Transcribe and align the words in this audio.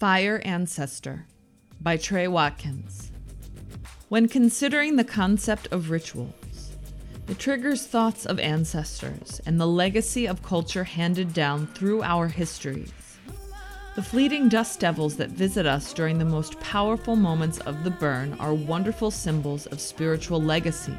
Fire 0.00 0.40
Ancestor 0.46 1.26
by 1.78 1.98
Trey 1.98 2.26
Watkins. 2.26 3.12
When 4.08 4.28
considering 4.28 4.96
the 4.96 5.04
concept 5.04 5.68
of 5.70 5.90
rituals, 5.90 6.72
it 7.28 7.38
triggers 7.38 7.86
thoughts 7.86 8.24
of 8.24 8.38
ancestors 8.38 9.42
and 9.44 9.60
the 9.60 9.66
legacy 9.66 10.24
of 10.24 10.42
culture 10.42 10.84
handed 10.84 11.34
down 11.34 11.66
through 11.66 12.02
our 12.02 12.28
histories. 12.28 13.18
The 13.94 14.02
fleeting 14.02 14.48
dust 14.48 14.80
devils 14.80 15.16
that 15.16 15.32
visit 15.32 15.66
us 15.66 15.92
during 15.92 16.16
the 16.18 16.24
most 16.24 16.58
powerful 16.60 17.14
moments 17.14 17.58
of 17.58 17.84
the 17.84 17.90
burn 17.90 18.32
are 18.40 18.54
wonderful 18.54 19.10
symbols 19.10 19.66
of 19.66 19.82
spiritual 19.82 20.40
legacy, 20.40 20.96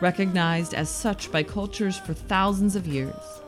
recognized 0.00 0.72
as 0.72 0.88
such 0.88 1.30
by 1.30 1.42
cultures 1.42 1.98
for 1.98 2.14
thousands 2.14 2.76
of 2.76 2.86
years. 2.86 3.42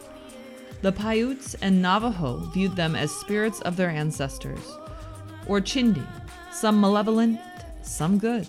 The 0.82 0.92
Paiutes 0.92 1.54
and 1.62 1.80
Navajo 1.80 2.38
viewed 2.54 2.76
them 2.76 2.94
as 2.94 3.10
spirits 3.10 3.60
of 3.62 3.76
their 3.76 3.90
ancestors, 3.90 4.66
or 5.50 5.60
Chindi, 5.60 6.06
some 6.52 6.80
malevolent, 6.80 7.40
some 7.82 8.18
good. 8.18 8.48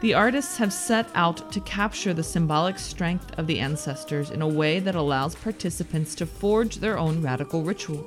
The 0.00 0.14
artists 0.14 0.56
have 0.56 0.72
set 0.72 1.06
out 1.14 1.52
to 1.52 1.60
capture 1.60 2.14
the 2.14 2.22
symbolic 2.22 2.78
strength 2.78 3.38
of 3.38 3.46
the 3.46 3.60
ancestors 3.60 4.30
in 4.30 4.40
a 4.40 4.48
way 4.48 4.80
that 4.80 4.94
allows 4.94 5.34
participants 5.34 6.14
to 6.14 6.24
forge 6.24 6.76
their 6.76 6.96
own 6.96 7.20
radical 7.20 7.62
ritual. 7.62 8.02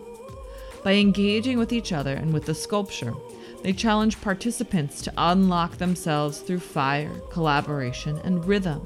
By 0.83 0.93
engaging 0.93 1.59
with 1.59 1.71
each 1.71 1.93
other 1.93 2.15
and 2.15 2.33
with 2.33 2.47
the 2.47 2.55
sculpture, 2.55 3.13
they 3.61 3.73
challenge 3.73 4.19
participants 4.21 5.03
to 5.03 5.13
unlock 5.15 5.77
themselves 5.77 6.39
through 6.39 6.61
fire, 6.61 7.13
collaboration, 7.29 8.17
and 8.23 8.43
rhythm. 8.43 8.81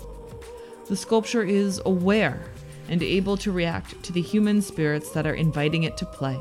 The 0.90 0.98
sculpture 0.98 1.44
is 1.44 1.82
aware 1.86 2.44
and 2.90 3.02
able 3.02 3.38
to 3.38 3.54
react 3.54 4.04
to 4.04 4.12
the 4.12 4.22
human 4.22 4.62
spirits 4.62 5.12
that 5.12 5.26
are 5.26 5.34
inviting 5.34 5.84
it 5.84 5.96
to 5.96 6.06
play, 6.06 6.38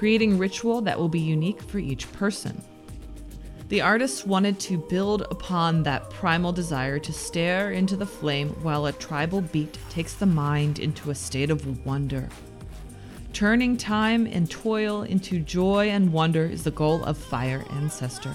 creating 0.00 0.38
ritual 0.38 0.80
that 0.80 0.98
will 0.98 1.10
be 1.10 1.20
unique 1.20 1.60
for 1.60 1.78
each 1.78 2.10
person. 2.14 2.58
The 3.68 3.82
artists 3.82 4.24
wanted 4.24 4.58
to 4.60 4.78
build 4.78 5.20
upon 5.30 5.82
that 5.82 6.08
primal 6.08 6.54
desire 6.54 6.98
to 6.98 7.12
stare 7.12 7.72
into 7.72 7.96
the 7.96 8.06
flame 8.06 8.48
while 8.62 8.86
a 8.86 8.92
tribal 8.92 9.42
beat 9.42 9.76
takes 9.90 10.14
the 10.14 10.24
mind 10.24 10.78
into 10.78 11.10
a 11.10 11.14
state 11.14 11.50
of 11.50 11.84
wonder. 11.84 12.30
Turning 13.34 13.76
time 13.76 14.26
and 14.26 14.50
toil 14.50 15.02
into 15.02 15.38
joy 15.38 15.90
and 15.90 16.10
wonder 16.10 16.46
is 16.46 16.64
the 16.64 16.70
goal 16.70 17.04
of 17.04 17.18
Fire 17.18 17.62
Ancestor. 17.68 18.34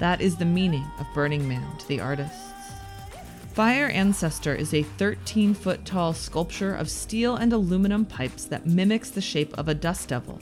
That 0.00 0.20
is 0.20 0.36
the 0.36 0.44
meaning 0.44 0.84
of 1.00 1.06
Burning 1.14 1.48
Man 1.48 1.78
to 1.78 1.88
the 1.88 2.00
artists. 2.00 2.51
Fire 3.54 3.88
Ancestor 3.88 4.54
is 4.54 4.72
a 4.72 4.82
13 4.82 5.52
foot 5.52 5.84
tall 5.84 6.14
sculpture 6.14 6.74
of 6.74 6.88
steel 6.88 7.36
and 7.36 7.52
aluminum 7.52 8.06
pipes 8.06 8.46
that 8.46 8.64
mimics 8.64 9.10
the 9.10 9.20
shape 9.20 9.52
of 9.58 9.68
a 9.68 9.74
dust 9.74 10.08
devil. 10.08 10.40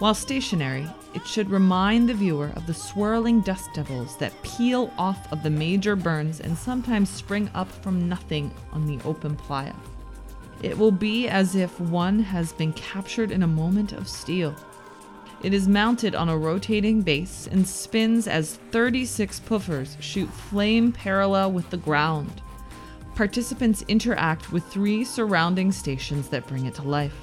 While 0.00 0.12
stationary, 0.12 0.88
it 1.14 1.24
should 1.24 1.48
remind 1.48 2.08
the 2.08 2.14
viewer 2.14 2.50
of 2.56 2.66
the 2.66 2.74
swirling 2.74 3.42
dust 3.42 3.70
devils 3.74 4.16
that 4.16 4.42
peel 4.42 4.92
off 4.98 5.32
of 5.32 5.44
the 5.44 5.50
major 5.50 5.94
burns 5.94 6.40
and 6.40 6.58
sometimes 6.58 7.10
spring 7.10 7.48
up 7.54 7.70
from 7.70 8.08
nothing 8.08 8.52
on 8.72 8.88
the 8.88 8.98
open 9.04 9.36
playa. 9.36 9.74
It 10.64 10.76
will 10.76 10.90
be 10.90 11.28
as 11.28 11.54
if 11.54 11.78
one 11.78 12.18
has 12.18 12.52
been 12.52 12.72
captured 12.72 13.30
in 13.30 13.44
a 13.44 13.48
moment 13.48 13.92
of 13.92 14.08
steel. 14.08 14.52
It 15.42 15.52
is 15.52 15.68
mounted 15.68 16.14
on 16.14 16.28
a 16.28 16.36
rotating 16.36 17.02
base 17.02 17.46
and 17.50 17.68
spins 17.68 18.26
as 18.26 18.56
36 18.70 19.40
puffers 19.40 19.96
shoot 20.00 20.28
flame 20.28 20.92
parallel 20.92 21.52
with 21.52 21.68
the 21.70 21.76
ground. 21.76 22.40
Participants 23.14 23.84
interact 23.86 24.50
with 24.50 24.64
three 24.64 25.04
surrounding 25.04 25.72
stations 25.72 26.28
that 26.28 26.46
bring 26.46 26.66
it 26.66 26.74
to 26.76 26.82
life. 26.82 27.14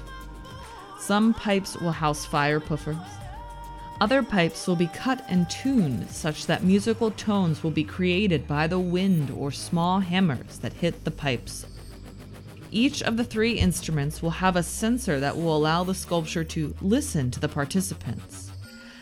Some 0.98 1.34
pipes 1.34 1.76
will 1.76 1.92
house 1.92 2.24
fire 2.24 2.60
puffers. 2.60 2.96
Other 4.00 4.22
pipes 4.22 4.66
will 4.66 4.76
be 4.76 4.88
cut 4.88 5.24
and 5.28 5.48
tuned 5.50 6.08
such 6.10 6.46
that 6.46 6.64
musical 6.64 7.10
tones 7.10 7.62
will 7.62 7.70
be 7.70 7.84
created 7.84 8.46
by 8.46 8.66
the 8.66 8.78
wind 8.78 9.30
or 9.30 9.50
small 9.50 10.00
hammers 10.00 10.58
that 10.58 10.72
hit 10.72 11.04
the 11.04 11.10
pipes 11.10 11.66
each 12.74 13.02
of 13.04 13.16
the 13.16 13.24
three 13.24 13.52
instruments 13.52 14.20
will 14.20 14.30
have 14.30 14.56
a 14.56 14.62
sensor 14.62 15.20
that 15.20 15.36
will 15.36 15.56
allow 15.56 15.84
the 15.84 15.94
sculpture 15.94 16.42
to 16.44 16.74
listen 16.82 17.30
to 17.30 17.38
the 17.38 17.48
participants. 17.48 18.50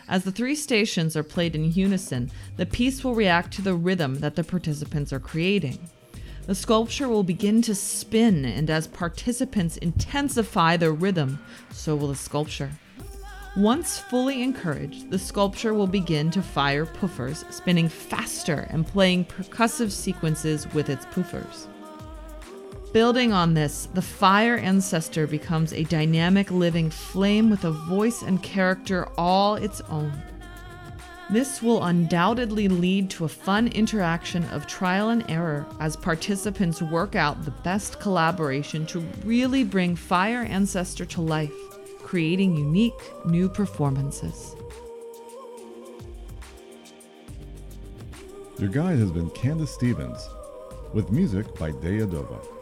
As 0.07 0.23
the 0.23 0.31
three 0.31 0.53
stations 0.53 1.17
are 1.17 1.23
played 1.23 1.55
in 1.55 1.71
unison, 1.71 2.29
the 2.55 2.67
piece 2.67 3.03
will 3.03 3.15
react 3.15 3.51
to 3.53 3.63
the 3.63 3.73
rhythm 3.73 4.19
that 4.19 4.35
the 4.35 4.43
participants 4.43 5.11
are 5.11 5.19
creating. 5.19 5.79
The 6.45 6.53
sculpture 6.53 7.07
will 7.07 7.23
begin 7.23 7.63
to 7.63 7.73
spin, 7.73 8.45
and 8.45 8.69
as 8.69 8.85
participants 8.85 9.77
intensify 9.77 10.77
the 10.77 10.91
rhythm, 10.91 11.39
so 11.71 11.95
will 11.95 12.09
the 12.09 12.15
sculpture. 12.15 12.69
Once 13.55 13.97
fully 13.97 14.43
encouraged, 14.43 15.09
the 15.09 15.17
sculpture 15.17 15.73
will 15.73 15.87
begin 15.87 16.29
to 16.31 16.41
fire 16.43 16.85
puffers, 16.85 17.45
spinning 17.49 17.87
faster 17.87 18.67
and 18.69 18.85
playing 18.85 19.25
percussive 19.25 19.89
sequences 19.89 20.71
with 20.73 20.89
its 20.89 21.05
puffers. 21.07 21.67
Building 22.93 23.33
on 23.33 23.55
this, 23.55 23.87
the 23.95 24.03
fire 24.03 24.55
ancestor 24.55 25.25
becomes 25.25 25.73
a 25.73 25.83
dynamic 25.85 26.51
living 26.51 26.91
flame 26.91 27.49
with 27.49 27.65
a 27.65 27.71
voice 27.71 28.21
and 28.21 28.41
character 28.43 29.09
all 29.17 29.55
its 29.55 29.81
own. 29.89 30.13
This 31.31 31.63
will 31.63 31.83
undoubtedly 31.85 32.67
lead 32.67 33.09
to 33.11 33.25
a 33.25 33.29
fun 33.29 33.69
interaction 33.69 34.43
of 34.51 34.67
trial 34.67 35.09
and 35.09 35.27
error 35.27 35.65
as 35.79 35.95
participants 35.95 36.83
work 36.83 37.15
out 37.15 37.43
the 37.43 37.51
best 37.63 37.99
collaboration 37.99 38.85
to 38.87 38.99
really 39.25 39.63
bring 39.63 39.95
Fire 39.95 40.43
Ancestor 40.43 41.05
to 41.05 41.21
life, 41.21 41.51
creating 42.03 42.55
unique 42.55 42.93
new 43.25 43.49
performances. 43.49 44.55
Your 48.59 48.69
guide 48.69 48.99
has 48.99 49.09
been 49.09 49.31
Candace 49.31 49.73
Stevens, 49.73 50.29
with 50.93 51.09
music 51.11 51.57
by 51.57 51.71
Deadova. 51.71 52.52